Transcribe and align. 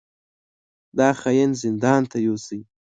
دا 0.97 1.09
خاين 1.21 1.51
زندان 1.63 2.01
ته 2.11 2.17
يوسئ! 2.27 2.59